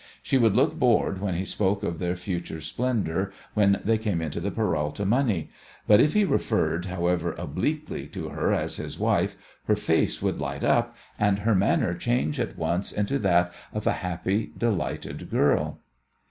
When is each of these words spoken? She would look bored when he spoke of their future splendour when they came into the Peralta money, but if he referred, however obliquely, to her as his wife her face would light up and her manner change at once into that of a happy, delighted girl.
She 0.23 0.39
would 0.39 0.55
look 0.55 0.79
bored 0.79 1.21
when 1.21 1.35
he 1.35 1.45
spoke 1.45 1.83
of 1.83 1.99
their 1.99 2.15
future 2.15 2.59
splendour 2.59 3.31
when 3.53 3.79
they 3.85 3.99
came 3.99 4.19
into 4.19 4.39
the 4.39 4.49
Peralta 4.49 5.05
money, 5.05 5.51
but 5.85 5.99
if 5.99 6.13
he 6.15 6.25
referred, 6.25 6.85
however 6.85 7.33
obliquely, 7.33 8.07
to 8.07 8.29
her 8.29 8.51
as 8.51 8.77
his 8.77 8.97
wife 8.97 9.35
her 9.65 9.75
face 9.75 10.19
would 10.19 10.39
light 10.39 10.63
up 10.63 10.95
and 11.19 11.37
her 11.45 11.53
manner 11.53 11.93
change 11.93 12.39
at 12.39 12.57
once 12.57 12.91
into 12.91 13.19
that 13.19 13.53
of 13.71 13.85
a 13.85 13.91
happy, 14.01 14.49
delighted 14.57 15.29
girl. 15.29 15.81